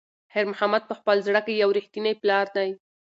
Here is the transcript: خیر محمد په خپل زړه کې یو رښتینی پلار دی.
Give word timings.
خیر 0.33 0.45
محمد 0.51 0.83
په 0.89 0.93
خپل 0.99 1.17
زړه 1.27 1.41
کې 1.45 1.59
یو 1.63 1.69
رښتینی 1.77 2.13
پلار 2.21 2.45
دی. 2.55 2.69